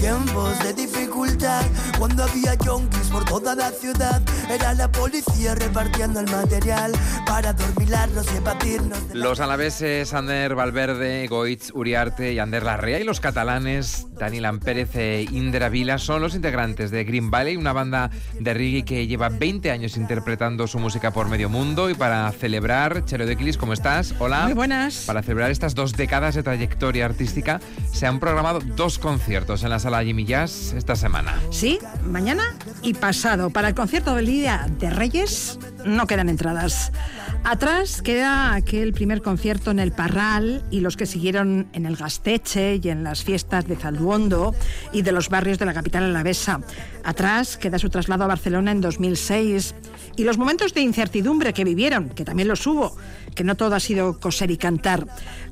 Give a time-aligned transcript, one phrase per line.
[0.00, 1.62] tiempos de dificultad,
[2.00, 6.92] cuando había yonkis por toda la ciudad, era la policía repartiendo el material
[7.26, 8.98] para dormilarnos y batirnos.
[9.12, 15.26] Los alaveses Ander Valverde, Goitz Uriarte y Ander Larrea y los catalanes Dani Pérez e
[15.30, 19.70] Indra Vila son los integrantes de Green Valley, una banda de reggae que lleva 20
[19.70, 24.14] años interpretando su música por medio mundo y para celebrar, Chero de Quilis, ¿cómo estás?
[24.18, 24.44] Hola.
[24.44, 25.04] Muy buenas.
[25.06, 27.60] Para celebrar estas dos décadas de trayectoria artística,
[27.92, 31.38] se han programado dos conciertos en la sala Jimmy Jazz esta semana.
[31.50, 32.42] Sí, mañana
[32.82, 33.50] y pasado.
[33.50, 36.92] Para el concierto del Día de Reyes no quedan entradas.
[37.42, 42.78] Atrás queda aquel primer concierto en el Parral y los que siguieron en el Gasteche
[42.82, 44.54] y en las fiestas de Zalduondo
[44.92, 46.60] y de los barrios de la capital alavesa.
[47.02, 49.74] Atrás queda su traslado a Barcelona en 2006
[50.16, 52.94] y los momentos de incertidumbre que vivieron, que también los hubo,
[53.34, 55.06] que no todo ha sido coser y cantar.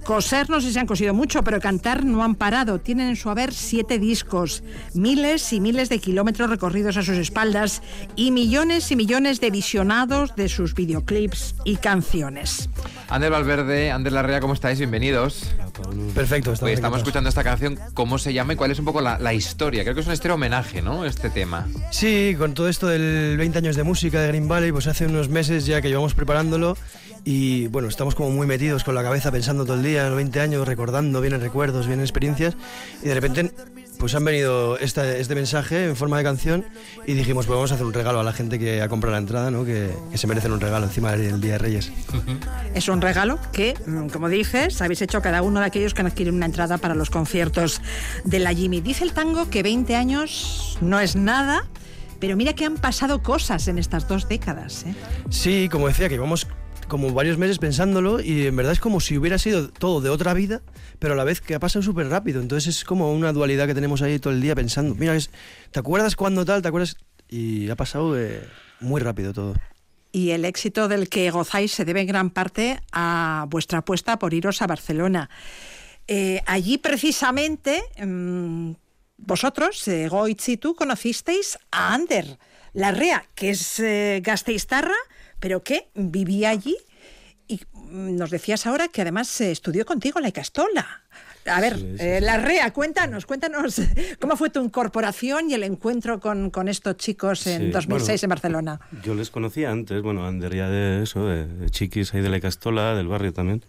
[0.05, 2.81] Coser no sé si han cosido mucho, pero cantar no han parado.
[2.81, 4.63] Tienen en su haber siete discos,
[4.93, 7.83] miles y miles de kilómetros recorridos a sus espaldas
[8.15, 12.69] y millones y millones de visionados de sus videoclips y canciones.
[13.09, 14.79] Ander Valverde, Ander Larrea, ¿cómo estáis?
[14.79, 15.55] Bienvenidos.
[16.15, 17.79] Perfecto, estamos, estamos escuchando esta canción.
[17.95, 19.83] ¿Cómo se llama y cuál es un poco la, la historia?
[19.83, 21.05] Creo que es un estilo homenaje, ¿no?
[21.05, 21.67] Este tema.
[21.91, 25.29] Sí, con todo esto del 20 años de música de Green Valley, pues hace unos
[25.29, 26.77] meses ya que llevamos preparándolo
[27.25, 30.41] y bueno, estamos como muy metidos con la cabeza pensando todo el día, los 20
[30.41, 32.57] años, recordando, vienen recuerdos, vienen experiencias
[33.03, 33.53] y de repente
[33.99, 36.65] pues han venido este, este mensaje en forma de canción
[37.07, 39.19] y dijimos, pues vamos a hacer un regalo a la gente que ha comprado la
[39.19, 39.65] entrada, ¿no?
[39.65, 41.93] que, se merecen un regalo encima del Día de Reyes.
[42.75, 46.07] Es un regalo que, mm, como dices, habéis hecho cada uno de aquellos que han
[46.07, 47.81] adquirido una entrada para los conciertos
[48.25, 48.81] de la Jimmy.
[48.81, 51.65] Dice el tango que 20 años no es nada,
[52.21, 54.85] pero mira que han pasado cosas en estas dos décadas.
[54.85, 54.95] ¿eh?
[55.31, 56.47] Sí, como decía, que vamos
[56.89, 60.35] como varios meses pensándolo y en verdad es como si hubiera sido todo de otra
[60.35, 60.63] vida,
[60.99, 62.41] pero a la vez que ha pasado súper rápido.
[62.41, 65.17] Entonces es como una dualidad que tenemos ahí todo el día pensando, mira,
[65.71, 66.63] ¿te acuerdas cuando tal?
[66.63, 66.97] ¿Te acuerdas?
[67.29, 68.43] Y ha pasado eh,
[68.81, 69.55] muy rápido todo.
[70.11, 74.33] Y el éxito del que gozáis se debe en gran parte a vuestra apuesta por
[74.33, 75.29] iros a Barcelona.
[76.07, 78.73] Eh, allí precisamente mm,
[79.19, 82.39] vosotros, eh, Goitz y tú, conocisteis a Ander
[82.73, 84.95] Larrea, que es eh, gasteiztarra,
[85.41, 86.77] pero que vivía allí
[87.49, 87.61] y
[87.91, 91.03] nos decías ahora que además se estudió contigo en la Icastola.
[91.47, 93.81] A ver, eh, la REA, cuéntanos, cuéntanos
[94.21, 98.81] cómo fue tu incorporación y el encuentro con, estos chicos en 2006 en Barcelona.
[99.03, 102.95] Yo les conocía antes, bueno, Ander ya de eso, de, chiquis ahí de la Icastola,
[102.95, 103.65] del barrio también.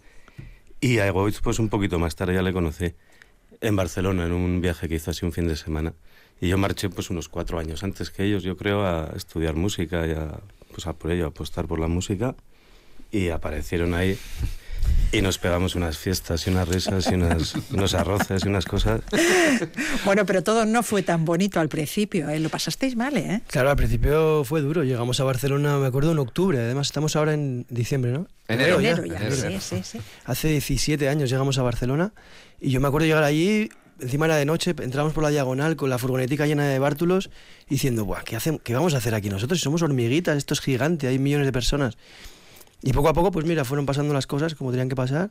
[0.80, 2.92] Y a Egoitz, pues un poquito más tarde ya le conocí
[3.62, 5.94] en Barcelona, en un viaje que hizo así un fin de semana.
[6.40, 10.06] Y yo marché pues unos cuatro años antes que ellos, yo creo, a estudiar música
[10.06, 10.40] y a
[10.72, 12.34] pues a por ello, apostar por la música
[13.12, 14.18] y aparecieron ahí
[15.12, 17.14] y nos pegamos unas fiestas y unas risas y
[17.74, 19.00] unos arroces y unas cosas.
[20.04, 22.38] Bueno, pero todo no fue tan bonito al principio, ¿eh?
[22.38, 23.42] lo pasasteis mal, ¿eh?
[23.48, 24.84] Claro, al principio fue duro.
[24.84, 26.58] Llegamos a Barcelona, me acuerdo, en octubre.
[26.58, 28.28] Además, estamos ahora en diciembre, ¿no?
[28.46, 28.96] Enero, ya.
[28.96, 30.00] Sí, sí, sí.
[30.24, 32.12] Hace 17 años llegamos a Barcelona
[32.60, 33.70] y yo me acuerdo llegar allí
[34.00, 37.30] encima era de noche, entramos por la diagonal con la furgonetica llena de bártulos
[37.68, 39.60] diciendo, Buah, ¿qué, ¿qué vamos a hacer aquí nosotros?
[39.60, 41.96] Somos hormiguitas, esto es gigante, hay millones de personas.
[42.82, 45.30] Y poco a poco, pues mira, fueron pasando las cosas como tenían que pasar.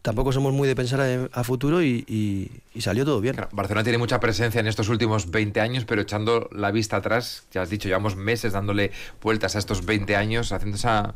[0.00, 3.36] Tampoco somos muy de pensar a, futuro y, salió todo bien.
[3.50, 7.62] Barcelona tiene mucha presencia en estos últimos 20 años, pero echando la vista atrás, ya
[7.62, 11.14] has dicho, llevamos meses dándole vueltas a estos 20 años, haciendo esa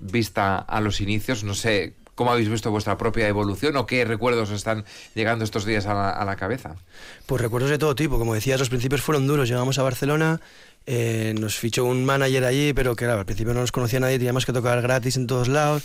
[0.00, 4.50] vista a los inicios, no sé ¿Cómo habéis visto vuestra propia evolución o qué recuerdos
[4.50, 6.74] están llegando estos días a la, cabeza?
[7.26, 8.18] Pues recuerdos de todo tipo.
[8.18, 9.50] Como decías, los principios fueron duros.
[9.50, 10.40] Llegamos a Barcelona,
[10.86, 14.16] eh, nos fichó un manager allí, pero que claro, al principio no nos conocía nadie,
[14.16, 15.82] teníamos que tocar gratis en todos lados.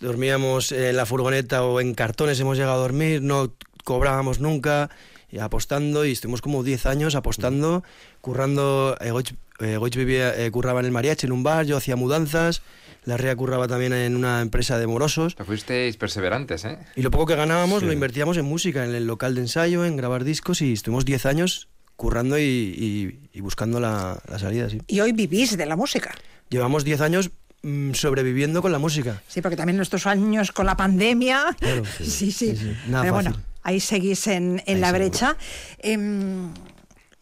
[0.00, 3.52] Dormíamos en la furgoneta o en cartones, hemos llegado a dormir, no
[3.84, 4.90] cobrábamos nunca,
[5.30, 7.84] y apostando, y estuvimos como 10 años apostando,
[8.20, 8.96] currando.
[9.00, 9.12] Eh,
[9.60, 12.62] eh, vivía, eh, curraba en el mariachi, en un bar, yo hacía mudanzas.
[13.08, 15.34] La REA curraba también en una empresa de morosos.
[15.34, 16.76] fuisteis perseverantes, ¿eh?
[16.94, 19.96] Y lo poco que ganábamos lo invertíamos en música, en el local de ensayo, en
[19.96, 24.82] grabar discos y estuvimos 10 años currando y, buscando la, salida, sí.
[24.88, 26.14] Y hoy vivís de la música.
[26.50, 27.30] Llevamos 10 años
[27.62, 29.22] mm, sobreviviendo con la música.
[29.26, 31.56] Sí, porque también nuestros años con la pandemia.
[32.02, 32.76] sí, sí.
[32.90, 35.34] Pero bueno, ahí seguís en, la brecha.
[35.78, 36.52] Em,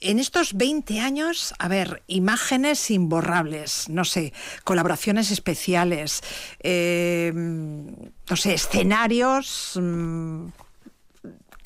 [0.07, 4.33] en estos 20 años, a ver, imágenes imborrables, no sé,
[4.65, 6.23] colaboraciones especiales,
[6.61, 10.47] eh, no sé, escenarios mm,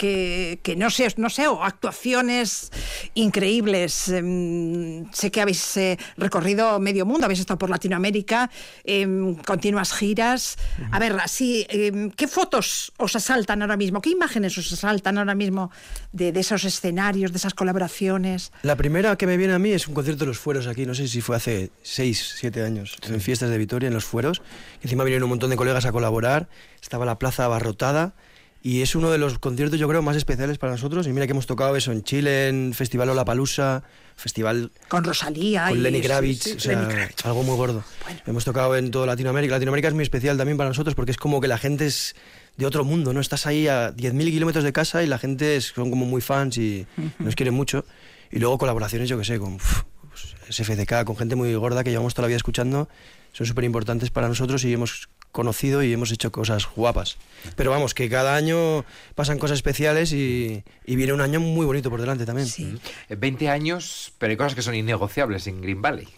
[0.01, 2.73] que, que no sé, no sé, o actuaciones
[3.13, 4.09] increíbles.
[4.09, 8.49] Em, sé que habéis eh, recorrido medio mundo, habéis estado por Latinoamérica,
[8.85, 10.57] em, continuas giras.
[10.91, 14.01] A ver, así, em, ¿qué fotos os asaltan ahora mismo?
[14.01, 15.71] ¿Qué imágenes os asaltan ahora mismo
[16.13, 18.53] de, de esos escenarios, de esas colaboraciones?
[18.63, 20.95] La primera que me viene a mí es un concierto de los fueros aquí, no
[20.95, 24.41] sé si fue hace 6, 7 años, en fiestas de Vitoria, en los fueros.
[24.81, 26.49] Encima vinieron un montón de colegas a colaborar,
[26.81, 28.15] estaba la plaza abarrotada
[28.63, 31.33] y es uno de los conciertos yo creo más especiales para nosotros y mira que
[31.33, 33.83] hemos tocado eso en Chile, en Festival Palusa,
[34.17, 37.25] Festival con Rosalía con y Lenny sí, Kravitz, sí, o sea, Lenny Kravitz.
[37.27, 37.83] algo muy gordo.
[38.27, 39.55] Hemos tocado en toda Latinoamérica.
[39.55, 42.15] Latinoamérica es muy especial también para nosotros porque es como que la gente es
[42.59, 43.21] de otro mundo, ¿no?
[43.21, 46.59] Estás ahí a 10.000 kilómetros de casa y la gente es- son como muy fans
[46.59, 46.87] y
[47.19, 47.87] nos quieren mucho.
[48.31, 51.91] Y luego colaboraciones, yo que sé, con uf, pues, SFDK, con gente muy gorda que
[51.91, 52.89] llevamos toda la vida escuchando,
[53.33, 57.17] son súper importantes para nosotros y hemos conocido y hemos hecho cosas guapas.
[57.57, 58.85] Pero vamos, que cada año
[59.15, 62.47] pasan cosas especiales y, y viene un año muy bonito por delante también.
[62.49, 62.77] Sí.
[63.09, 66.09] Eh, 20 años, pero hay cosas que son innegociables en Green Valley.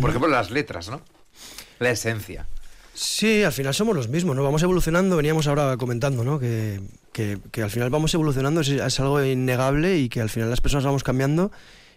[0.00, 1.02] Por ejemplo, las letras, ¿no?
[1.78, 2.46] La esencia.
[2.94, 4.42] Sí, al final somos los mismos, ¿no?
[4.42, 6.38] Vamos evolucionando, veníamos ahora comentando, ¿no?
[6.38, 6.80] Que,
[7.12, 10.60] que- que al final vamos evolucionando, es, es algo innegable y que al final las
[10.60, 11.50] personas vamos cambiando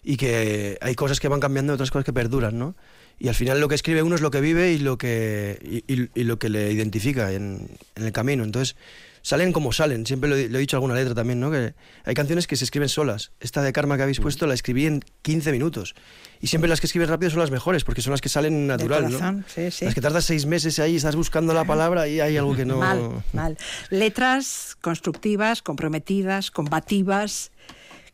[0.04, 2.76] y que hay cosas que van cambiando y otras cosas que perduran, ¿no?
[3.20, 5.94] Y al final lo que escribe uno es lo que vive y lo que, y,
[5.94, 8.44] y- y lo que le identifica en, en el camino.
[8.44, 8.76] Entonces,
[9.22, 11.50] salen como salen, siempre lo, he- lo he dicho en alguna letra también, ¿no?
[11.50, 11.74] Que
[12.04, 13.32] hay canciones que se escriben solas.
[13.40, 15.96] Esta de Karma que habéis puesto la escribí en 15 minutos.
[16.42, 19.04] Y siempre las que escribes rápido son las mejores, porque son las que salen natural,
[19.10, 19.44] ¿no?
[19.48, 19.86] sí, sí.
[19.86, 22.80] Las que tardas seis meses ahí, estás buscando la palabra y hay algo que no...
[22.80, 23.58] Mal, mal.
[23.90, 27.52] Letras constructivas, comprometidas, combativas,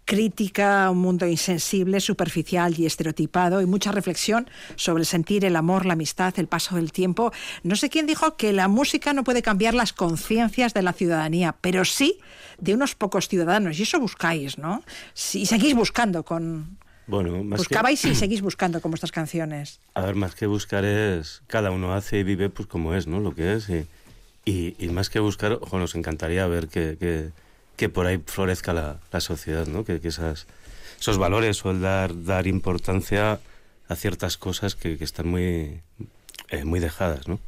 [0.09, 5.55] crítica a un mundo insensible, superficial y estereotipado, y mucha reflexión sobre el sentir, el
[5.55, 7.31] amor, la amistad, el paso del tiempo.
[7.61, 11.55] No sé quién dijo que la música no puede cambiar las conciencias de la ciudadanía,
[11.61, 12.19] pero sí
[12.57, 14.83] de unos pocos ciudadanos, y eso buscáis, ¿no?
[15.33, 16.79] Y seguís buscando con...
[17.05, 19.79] Bueno, más que, Buscabais y seguís buscando con vuestras canciones.
[19.93, 23.19] a ver, más que buscar es, cada uno hace y vive pues como es, ¿no?
[23.19, 23.69] Lo que es.
[23.69, 23.85] Y,
[24.43, 27.29] y, y más que buscar, ojo, nos encantaría ver que, que,
[27.79, 29.85] que por ahí florezca la, la sociedad, ¿no?
[29.85, 30.47] Que, que esas,
[30.99, 33.39] esos valores o el dar, dar importancia
[33.87, 35.79] a ciertas cosas que, que están muy,
[36.49, 37.39] eh, muy dejadas, ¿no?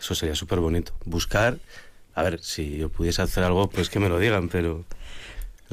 [0.00, 0.94] Eso sería súper bonito.
[1.04, 1.58] Buscar,
[2.14, 4.86] a ver, si yo pudiese hacer algo, pues que me lo digan, pero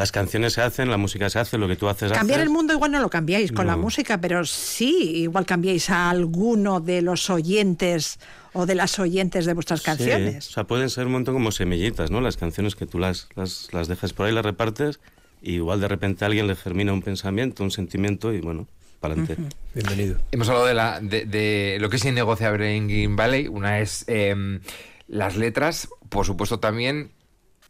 [0.01, 2.47] las canciones se hacen, la música se hace, lo que tú haces Cambiar haces.
[2.47, 6.79] el mundo igual no lo cambiáis con la música, pero sí, igual cambiáis a alguno
[6.79, 8.17] de los oyentes
[8.53, 10.45] o de las oyentes de vuestras canciones.
[10.45, 12.19] Sí, o sea, pueden ser un montón como semillitas, ¿no?
[12.19, 14.99] Las canciones que tú las, las, las dejas por ahí, las repartes,
[15.39, 18.67] y igual de repente a alguien le germina un pensamiento, un sentimiento, y bueno,
[19.01, 19.43] para adelante.
[19.75, 20.17] Bienvenido.
[20.31, 23.47] Hemos hablado de, la, de, de lo que es innegociable en Green Valley.
[23.47, 24.59] Una es eh,
[25.07, 27.11] las letras, por supuesto también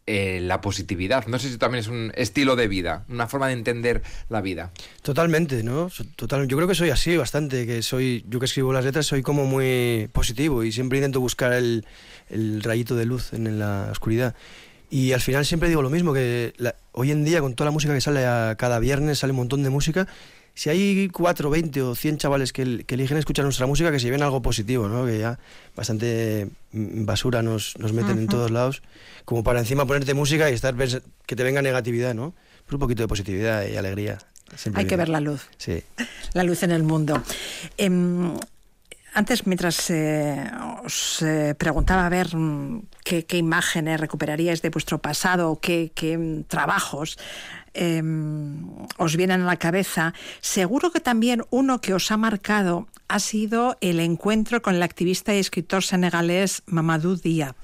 [0.04, 1.28] eh, la positividad.
[1.28, 4.72] No sé si también es un estilo de vida, una forma de entender la vida.
[5.00, 5.90] Totalmente, ¿no?
[6.16, 9.22] Total, yo creo que soy así bastante, que soy, yo que escribo las letras soy
[9.22, 11.86] como muy positivo y siempre intento buscar el,
[12.62, 14.34] rayito de luz en la oscuridad.
[14.90, 16.52] Y al final siempre digo lo mismo, que
[16.90, 19.62] hoy en día con toda la música que sale a cada viernes, sale un montón
[19.62, 20.08] de música,
[20.54, 23.98] si hay 4, 20 o 100 chavales que, el- que eligen escuchar nuestra música, que
[23.98, 25.06] se lleven algo positivo, ¿no?
[25.06, 25.38] Que ya
[25.74, 28.82] bastante mm, basura nos, nos meten en todos lados,
[29.24, 30.74] como para encima ponerte música y estar
[31.26, 32.34] que te venga negatividad, ¿no?
[32.66, 34.18] Pues un poquito de positividad y alegría.
[34.56, 35.82] siempre Hay que ver la luz, Sí.
[36.34, 37.22] la luz en el mundo.
[37.76, 38.36] Em,
[39.14, 40.50] antes, mientras eh,
[40.84, 46.44] os eh, preguntaba a ver mm, qué, imágenes recuperaríais de vuestro pasado, qué, qué, mm,
[46.44, 47.18] trabajos
[47.74, 48.68] em,
[48.98, 53.76] os vienen a la cabeza, seguro que también uno que os ha marcado ha sido
[53.80, 57.54] el encuentro con el activista y escritor senegalés Mamadou Dia.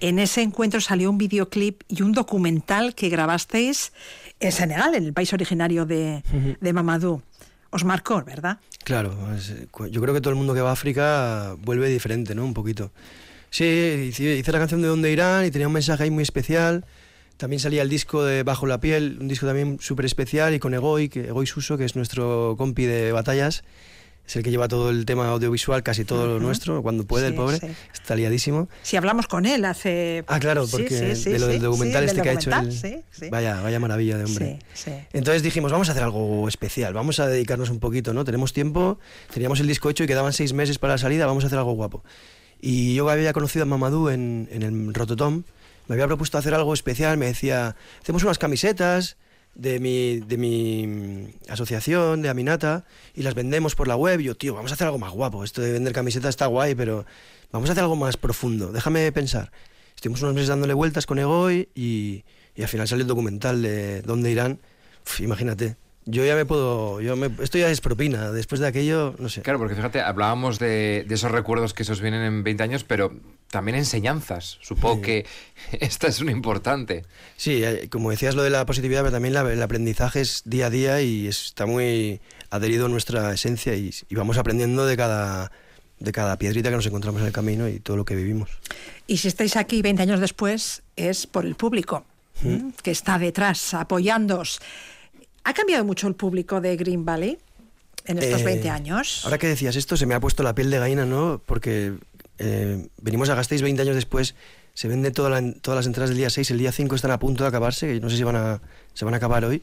[0.00, 3.92] En ese encuentro salió un videoclip y un documental que grabasteis
[4.40, 6.22] en Senegal, en el país originario de,
[6.60, 7.22] de Mamadou.
[7.70, 8.58] Os marcó, ¿verdad?
[8.84, 9.16] Claro,
[9.90, 12.44] yo creo que todo el mundo que va a África vuelve diferente, ¿no?
[12.44, 12.90] Un poquito.
[13.50, 13.64] Sí,
[14.10, 16.84] hice, la canción de Donde Irán y tenía un mensaje ahí muy especial.
[17.36, 20.74] También salía el disco de Bajo la Piel, un disco también súper especial y con
[20.74, 23.64] Egoy, que, Egoy Suso, que es nuestro compi de batallas.
[24.30, 26.44] Es el que lleva todo el tema audiovisual, casi todo lo Ujú.
[26.44, 27.58] nuestro, cuando puede, Sí, el pobre.
[27.58, 27.66] sí.
[27.92, 28.68] Está liadísimo.
[28.82, 30.22] Si hablamos con él hace...
[30.28, 33.28] Ah, claro, porque sí, de lo del documental este del que ha hecho documental, él.
[33.28, 34.60] Vaya, vaya maravilla de hombre.
[35.12, 38.24] Entonces dijimos, vamos a hacer algo especial, vamos a dedicarnos un poquito, ¿no?
[38.24, 39.00] Tenemos tiempo,
[39.34, 41.72] teníamos el disco hecho y quedaban seis meses para la salida, vamos a hacer algo
[41.72, 42.04] guapo.
[42.60, 45.42] Y yo había conocido a Mamadou en, en el Rototom,
[45.88, 49.16] me había propuesto hacer algo especial, me decía, hacemos unas camisetas
[49.54, 54.20] de mi, de mi asociación, de Aminata, y las vendemos por la web.
[54.20, 57.04] Yo, tío, vamos a hacer algo más guapo, esto de vender camisetas está guay, pero
[57.52, 59.50] vamos a hacer algo más profundo, déjame pensar.
[59.94, 64.02] Estuvimos unos meses dándole vueltas con Egoy y y al final sale el documental de
[64.02, 64.60] dónde irán.
[65.18, 65.76] Imagínate.
[66.04, 67.00] Yo ya me puedo.
[67.00, 68.32] Yo me, esto ya es propina.
[68.32, 69.42] Después de aquello, no sé.
[69.42, 72.84] Claro, porque fíjate, hablábamos de, de esos recuerdos que se os vienen en 20 años,
[72.84, 73.12] pero
[73.50, 74.58] también enseñanzas.
[74.62, 75.26] Supongo que
[75.72, 77.04] esta es una importante.
[77.36, 80.66] Sí, eh, como decías lo de la positividad, pero también la- el aprendizaje es día
[80.66, 85.50] a día y está muy adherido a nuestra esencia y, y vamos aprendiendo de cada,
[85.98, 88.50] de cada piedrita que nos encontramos en el camino y todo lo que vivimos.
[89.06, 92.04] Y si estáis aquí 20 años después, es por el público
[92.82, 94.60] que está detrás, apoyándoos.
[95.44, 97.36] ¿Ha cambiado mucho el público de Green Valley
[98.06, 99.20] en estos Eh, 20 años?
[99.24, 101.42] Ahora que decías esto, se me ha puesto la piel de gallina, ¿no?
[101.44, 101.94] Porque
[102.40, 104.34] eh, venimos a Gasteiz 20 años después,
[104.74, 107.44] se vende toda todas las entradas del día 6, el día 5 están a punto
[107.44, 108.60] de acabarse, no sé si van a,
[108.94, 109.62] se van a acabar hoy,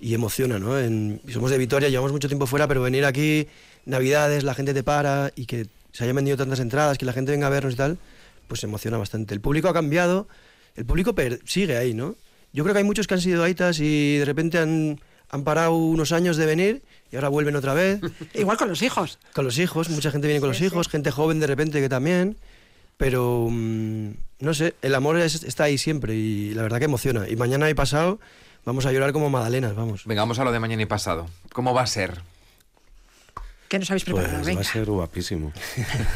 [0.00, 0.78] y emociona, ¿no?
[0.78, 3.46] En- somos de Vitoria, llevamos mucho tiempo fuera, pero venir aquí,
[3.86, 7.32] Navidades, la gente te para, y que se hayan vendido tantas entradas, que la gente
[7.32, 7.98] venga a vernos y tal,
[8.48, 9.32] pues emociona bastante.
[9.32, 10.28] El público ha cambiado,
[10.74, 11.14] el público
[11.44, 12.16] sigue ahí, ¿no?
[12.52, 15.76] Yo creo que hay muchos que han sido aitas y de repente han, han parado
[15.76, 16.82] unos años de venir
[17.12, 18.00] y ahora vuelven otra vez.
[18.34, 19.18] Igual con los hijos.
[19.34, 22.36] Con los hijos, mucha gente viene con los hijos, gente joven de repente que también,
[22.96, 24.10] pero mm,
[24.40, 27.28] no sé, el amor es- está ahí siempre y la verdad que emociona.
[27.28, 28.18] Y mañana y pasado
[28.64, 30.04] vamos a llorar como magdalenas, vamos.
[30.06, 31.26] Venga, vamos a lo de mañana y pasado.
[31.52, 32.20] ¿Cómo va a ser?
[33.68, 34.54] ¿Qué nos habéis Pues preparado?
[34.54, 35.52] va a ser guapísimo.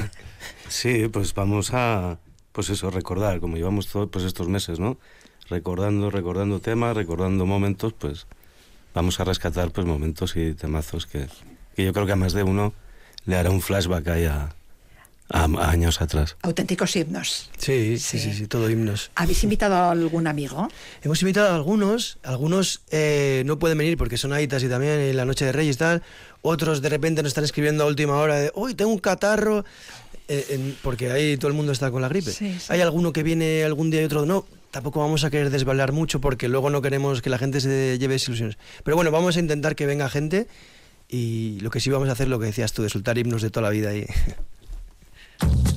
[0.69, 2.19] sí, pues vamos a,
[2.53, 4.99] pues eso, recordar, como llevamos todos pues estos meses, ¿no?
[5.49, 8.27] Recordando, recordando temas, recordando momentos, pues
[8.95, 11.27] vamos a rescatar pues momentos y temazos que,
[11.77, 12.73] que yo creo que a más de uno
[13.27, 14.55] le hará un flashback ahí a,
[15.29, 16.37] a- a años atrás.
[16.43, 17.51] Auténticos himnos.
[17.59, 18.33] Sí, sí, sí, Sí.
[18.35, 19.11] sí, todo himnos.
[19.15, 20.69] ¿Habéis invitado a algún amigo?
[21.03, 25.17] Hemos invitado a algunos, algunos eh, no pueden venir porque son aitas y también en
[25.17, 26.03] la noche de Reyes y tal.
[26.43, 29.65] Otros de repente nos están escribiendo a última hora de, hoy tengo un catarro,
[30.29, 32.33] eh, en- porque ahí todo el mundo está con la gripe.
[32.33, 32.67] Sí, sí.
[32.69, 34.47] Hay alguno que viene algún día y otro no.
[34.71, 38.15] Tampoco vamos a querer desvelar mucho porque luego no queremos que la gente se lleve
[38.15, 38.57] desilusiones.
[38.85, 40.47] Pero bueno, vamos a intentar que venga gente
[41.09, 43.50] y lo que sí vamos a hacer, lo que decías tú, de soltar himnos de
[43.50, 44.07] toda la vida ahí.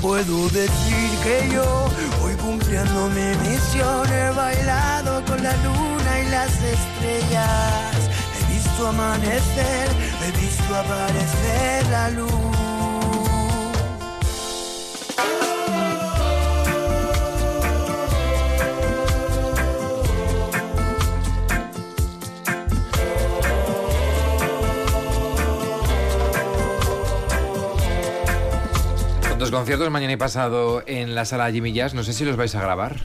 [0.00, 1.88] puedo decir que yo
[2.20, 4.06] voy cumpliendo mi misión.
[4.12, 8.10] He bailado con la luna y las estrellas.
[8.36, 9.88] He visto amanecer,
[10.24, 12.57] he visto aparecer la luz.
[29.48, 32.54] Dos conciertos mañana y pasado en la sala Jimmy Jazz, no sé si los vais
[32.54, 32.96] a grabar.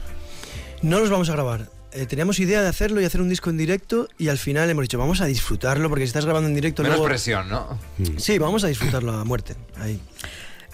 [0.82, 1.70] No los vamos a grabar.
[1.92, 4.82] Eh, teníamos idea de hacerlo y hacer un disco en directo y al final hemos
[4.82, 7.08] dicho, vamos a disfrutarlo porque si estás grabando en directo Menos luego...
[7.08, 7.78] presión, ¿no?
[8.18, 9.56] Sí, vamos a disfrutarlo a muerte.
[9.78, 9.98] Ahí.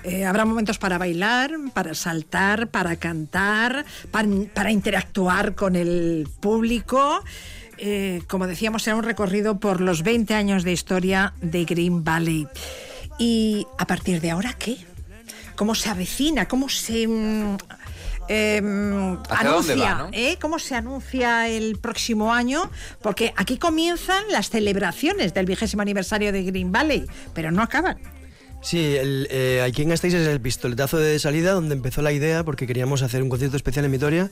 [0.03, 7.23] Eh, habrá momentos para bailar, para saltar, para cantar, para, para interactuar con el público.
[7.79, 12.49] Eh, como decíamos, será un recorrido por los 20 años de historia de Green Valley.
[13.21, 14.77] Y a partir de ahora, ¿qué?
[15.61, 16.49] ¿Cómo se avecina?
[16.49, 17.07] ¿Cómo se...
[17.07, 17.59] mm,
[18.29, 20.09] em, ¿Hacia dónde anuncia, va, no?
[20.11, 20.39] ¿eh?
[20.41, 22.71] ¿Cómo se anuncia el próximo año?
[23.03, 27.99] Porque aquí comienzan las celebraciones del vigésimo aniversario de Green Valley, pero no acaban.
[28.63, 32.43] Sí, el, eh, aquí en Gasteiz es el pistoletazo de salida donde empezó la idea
[32.43, 34.31] porque queríamos hacer un concierto especial en Vitoria.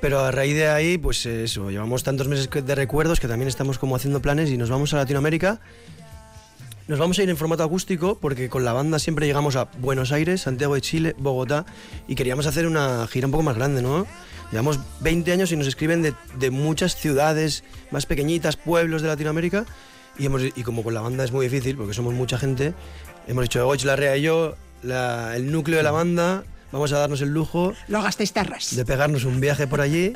[0.00, 3.80] Pero a raíz de ahí, pues eso, llevamos tantos meses de recuerdos que también estamos
[3.80, 5.60] como haciendo planes y nos vamos a Latinoamérica.
[6.88, 10.10] Nos vamos a ir en formato acústico porque con la banda siempre llegamos a Buenos
[10.12, 11.64] Aires, Santiago de Chile, Bogotá
[12.08, 14.06] y queríamos hacer una gira un poco más grande, ¿no?
[14.50, 19.64] Llevamos 20 años y nos escriben de, de muchas ciudades más pequeñitas, pueblos de Latinoamérica
[20.18, 22.74] y, hemos, y como con la banda es muy difícil porque somos mucha gente,
[23.28, 27.22] hemos dicho Goch, Larrea y yo, la- el núcleo de la banda, vamos a darnos
[27.22, 28.74] el lujo Lo gastéis terras.
[28.74, 30.12] de pegarnos un viaje por allí.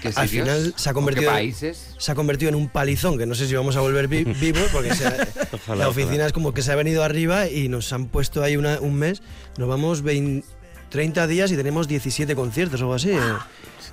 [0.00, 1.94] ¿Qué Al final se ha ¿O convertido ¿Qué países?
[1.98, 4.68] se ha convertido en un palizón que no sé si vamos a volver vi- vivos
[4.72, 6.26] porque se ha- Ojalá, la oficina ojalá.
[6.26, 9.22] es como que se ha venido arriba y nos han puesto ahí una- un mes.
[9.58, 10.46] Nos vamos 20
[10.90, 13.12] 30 días y tenemos 17 conciertos o algo así.
[13.12, 13.38] En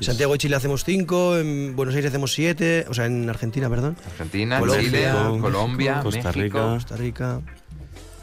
[0.04, 3.96] Santiago de Chile hacemos 5, en Buenos Aires hacemos 7, o sea, en Argentina, perdón.
[4.06, 6.42] Argentina, Colombia, Chile, México, Colombia, Costa México.
[6.42, 6.60] Rica.
[6.60, 7.42] Costa Rica.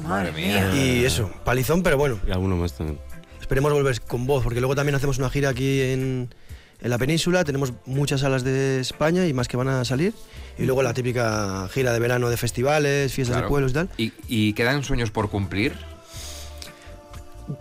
[0.07, 0.75] Madre mía.
[0.77, 2.99] Y eso, palizón, pero bueno, Y alguno más también.
[3.41, 6.35] esperemos volver con voz, porque luego también hacemos una gira aquí en,
[6.81, 10.13] en la península, tenemos muchas salas de España y más que van a salir,
[10.59, 13.47] y luego la típica gira de verano de festivales, fiestas Claro.
[13.47, 13.89] de pueblos y tal.
[13.97, 15.75] ¿Y, y quedan sueños por cumplir?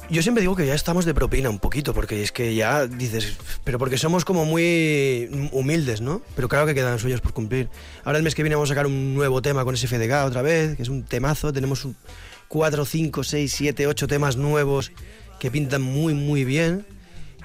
[0.10, 3.38] Yo siempre digo que ya estamos de propina un poquito, porque es que ya dices,
[3.64, 6.24] pero porque somos como muy humildes, ¿no?
[6.36, 7.70] Pero claro que quedan sueños por cumplir.
[8.04, 10.76] Ahora el mes que viene vamos a sacar un nuevo tema con SFDK otra vez,
[10.76, 11.54] que es un temazo.
[11.54, 11.96] Tenemos un
[12.48, 14.92] 4, 5, 6, 7, 8 temas nuevos
[15.40, 16.88] que pintan muy, muy bien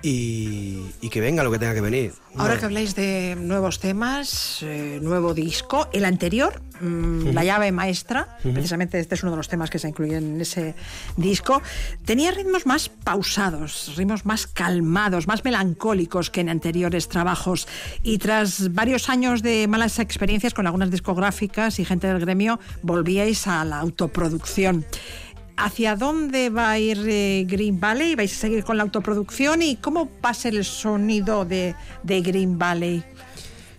[0.02, 2.12] y, y que venga lo que tenga que venir.
[2.36, 2.60] Ahora No.
[2.60, 8.98] que habláis de nuevos temas, eh, nuevo disco, el anterior, mm, La llave maestra, precisamente
[8.98, 10.74] este es uno de los temas que se incluyen en ese
[11.16, 11.60] disco,
[12.04, 17.68] tenía ritmos más pausados, ritmos más calmados, más melancólicos que en anteriores trabajos.
[18.02, 23.46] Y tras varios años de malas experiencias con algunas discográficas y gente del gremio, volvíais
[23.46, 24.84] a la autoproducción.
[25.62, 28.14] ¿Hacia dónde va a ir eh, Green Valley?
[28.14, 29.60] ¿Vais a seguir con la autoproducción?
[29.62, 33.04] ¿Y cómo va a ser el sonido de, de Green Valley?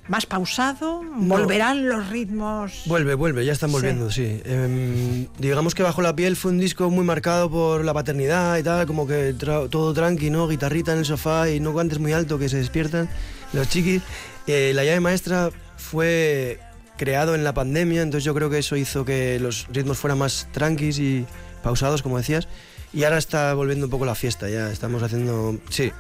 [0.08, 1.04] ¿Más pausado?
[1.16, 2.84] ¿Volverán los ritmos?
[2.86, 4.42] Vuelve, vuelve, ya están volviendo, sí.
[4.46, 8.64] Em, digamos que Bajo la piel fue un disco muy marcado por la paternidad y
[8.64, 10.48] tal, como que tra- todo tranqui, ¿no?
[10.48, 13.08] Guitarrita en el sofá y no guantes muy alto que se despiertan
[13.54, 14.02] los chiquis.
[14.48, 16.60] Eh, la llave maestra fue
[16.98, 20.48] creado en la pandemia, entonces yo creo que eso hizo que los ritmos fueran más
[20.52, 21.26] tranquis y
[21.62, 22.48] pausados, como decías.
[22.94, 25.58] Y ahora está volviendo un poco la fiesta, ya estamos haciendo...
[25.70, 25.92] Sí,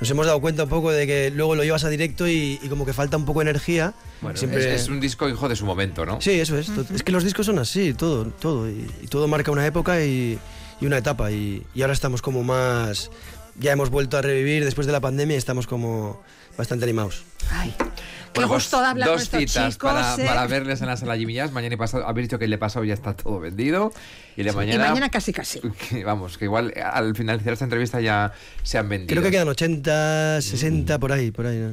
[0.00, 2.68] nos hemos dado cuenta un poco de que luego lo llevas a directo y, y
[2.68, 3.94] como que falta un poco de energía.
[4.20, 6.20] Bueno, Siempre- es, es un disco hijo de su momento, ¿no?
[6.20, 6.68] Sí, eso es.
[6.92, 8.68] Es que los discos son así, todo, todo.
[8.68, 10.38] Y, y todo marca una época y,
[10.80, 11.30] y una etapa.
[11.30, 13.10] Y ahora estamos como más.
[13.58, 16.20] Ya hemos vuelto a revivir después de la pandemia y estamos como
[16.58, 17.24] bastante animados.
[17.50, 17.84] Ay, qué
[18.34, 19.92] Bueno, pues gusto de hablar dos con estos citas chicos.
[19.92, 20.26] para, ¿eh?
[20.26, 21.52] para verles en la sala Jimillas.
[21.52, 23.92] Mañana y pasado, habéis dicho que el de pasado ya está todo vendido.
[24.36, 25.60] Y de Y mañana, mañana casi casi.
[25.90, 28.32] que vamos, que igual al finalizar esta entrevista ya
[28.64, 29.08] se han vendido.
[29.08, 31.58] Creo que quedan 80, 60, por ahí, por ahí.
[31.58, 31.68] No,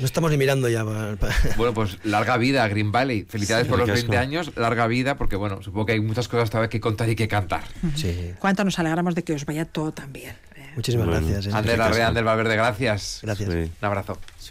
[0.00, 0.84] No estamos ni mirando ya.
[1.58, 3.24] Bueno, pues larga vida a Green Valley.
[3.28, 4.22] Felicidades Sí, por los qué 20 asco.
[4.22, 7.28] años, larga vida, porque bueno, supongo que hay muchas cosas todavía que contar y que
[7.28, 7.64] cantar.
[7.94, 8.32] Sí.
[8.38, 10.34] Cuánto nos alegramos de que os vaya todo tan bien.
[10.76, 11.52] Muchísimas Bueno, gracias.
[11.52, 11.56] eh.
[11.56, 11.78] Ander.
[11.78, 13.20] Larrea, Ander Valverde, gracias.
[13.22, 13.50] Gracias.
[13.50, 13.56] Sí.
[13.56, 14.18] Un abrazo.